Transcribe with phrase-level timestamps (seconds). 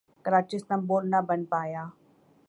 [0.25, 1.83] Karachi Istanbul نہ بن پایا